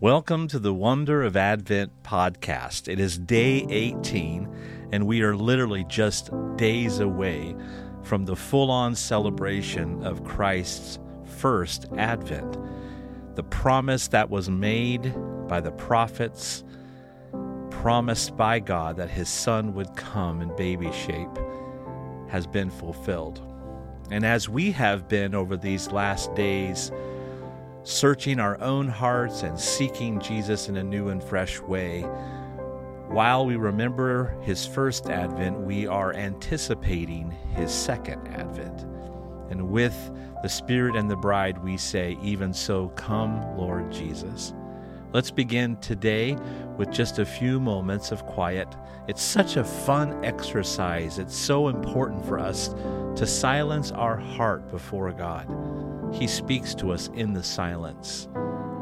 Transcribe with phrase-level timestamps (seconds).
[0.00, 2.86] Welcome to the Wonder of Advent podcast.
[2.86, 4.48] It is day 18,
[4.92, 7.56] and we are literally just days away
[8.04, 12.56] from the full on celebration of Christ's first Advent.
[13.34, 15.12] The promise that was made
[15.48, 16.62] by the prophets,
[17.70, 21.36] promised by God that his son would come in baby shape,
[22.28, 23.42] has been fulfilled.
[24.12, 26.92] And as we have been over these last days,
[27.88, 32.02] searching our own hearts and seeking Jesus in a new and fresh way.
[33.08, 38.82] While we remember his first advent, we are anticipating his second advent.
[39.48, 39.96] And with
[40.42, 44.52] the Spirit and the bride, we say, Even so, come, Lord Jesus.
[45.14, 46.36] Let's begin today
[46.76, 48.68] with just a few moments of quiet.
[49.08, 51.18] It's such a fun exercise.
[51.18, 52.68] It's so important for us
[53.16, 55.48] to silence our heart before God.
[56.12, 58.28] He speaks to us in the silence.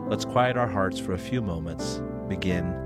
[0.08, 2.00] Let's quiet our hearts for a few moments.
[2.28, 2.85] Begin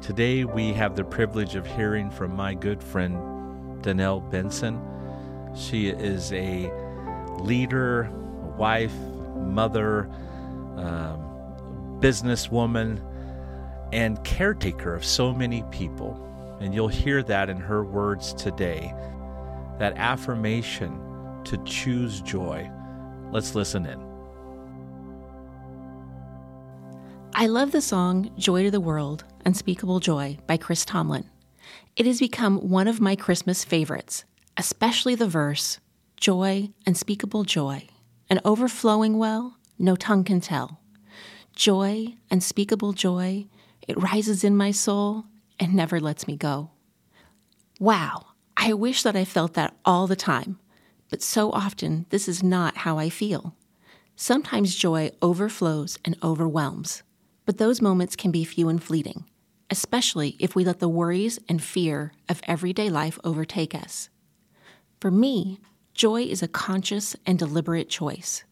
[0.00, 4.80] Today, we have the privilege of hearing from my good friend Danielle Benson.
[5.54, 6.72] She is a
[7.38, 8.10] leader,
[8.56, 8.94] wife,
[9.36, 10.08] mother,
[10.76, 13.02] um, businesswoman,
[13.92, 16.18] and caretaker of so many people.
[16.60, 18.94] And you'll hear that in her words today
[19.78, 20.98] that affirmation
[21.44, 22.70] to choose joy.
[23.32, 24.00] Let's listen in.
[27.34, 31.28] I love the song Joy to the World, Unspeakable Joy by Chris Tomlin.
[31.96, 34.24] It has become one of my Christmas favorites,
[34.56, 35.78] especially the verse
[36.16, 37.88] Joy, unspeakable joy,
[38.28, 40.78] an overflowing well, no tongue can tell.
[41.56, 43.46] Joy, unspeakable joy,
[43.88, 45.24] it rises in my soul
[45.58, 46.72] and never lets me go.
[47.78, 50.58] Wow, I wish that I felt that all the time,
[51.08, 53.56] but so often this is not how I feel.
[54.14, 57.02] Sometimes joy overflows and overwhelms.
[57.46, 59.24] But those moments can be few and fleeting,
[59.70, 64.08] especially if we let the worries and fear of everyday life overtake us.
[65.00, 65.60] For me,
[65.94, 68.44] joy is a conscious and deliberate choice.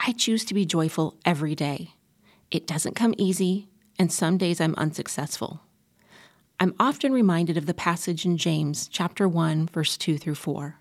[0.00, 1.94] I choose to be joyful every day.
[2.50, 5.60] It doesn't come easy, and some days I'm unsuccessful.
[6.60, 10.76] I'm often reminded of the passage in James chapter 1 verse 2 through 4.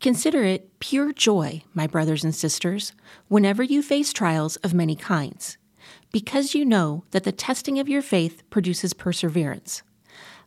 [0.00, 2.92] Consider it pure joy, my brothers and sisters,
[3.28, 5.56] whenever you face trials of many kinds
[6.12, 9.82] because you know that the testing of your faith produces perseverance.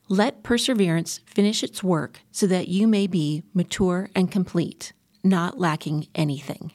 [0.07, 4.93] Let perseverance finish its work so that you may be mature and complete,
[5.23, 6.73] not lacking anything.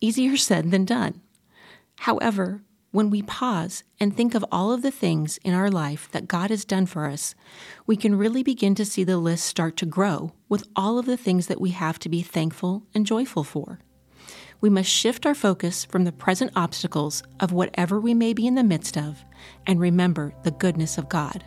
[0.00, 1.22] Easier said than done.
[2.00, 6.28] However, when we pause and think of all of the things in our life that
[6.28, 7.34] God has done for us,
[7.86, 11.16] we can really begin to see the list start to grow with all of the
[11.16, 13.80] things that we have to be thankful and joyful for
[14.60, 18.56] we must shift our focus from the present obstacles of whatever we may be in
[18.56, 19.24] the midst of
[19.66, 21.44] and remember the goodness of God.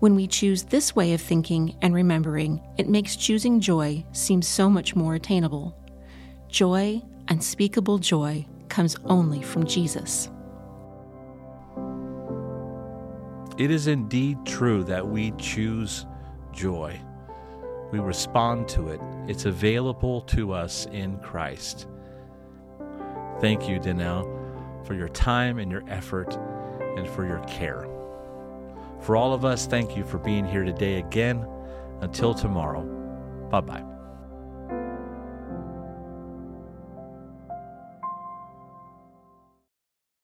[0.00, 4.70] When we choose this way of thinking and remembering, it makes choosing joy seem so
[4.70, 5.76] much more attainable.
[6.48, 10.30] Joy, unspeakable joy, comes only from Jesus.
[13.58, 16.06] It is indeed true that we choose
[16.52, 16.98] joy.
[17.90, 19.00] We respond to it.
[19.26, 21.88] It's available to us in Christ.
[23.40, 24.24] Thank you, Danielle,
[24.84, 26.34] for your time and your effort
[26.96, 27.86] and for your care.
[29.00, 31.46] For all of us, thank you for being here today again.
[32.00, 32.82] Until tomorrow,
[33.50, 33.97] bye bye.